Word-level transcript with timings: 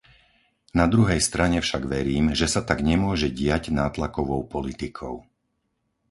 Na 0.79 0.85
druhej 0.93 1.19
strane 1.29 1.57
však 1.65 1.83
verím, 1.95 2.25
že 2.39 2.47
sa 2.53 2.61
tak 2.69 2.79
nemôže 2.91 3.27
diať 3.39 3.63
nátlakovou 3.79 4.41
politikou. 4.55 5.15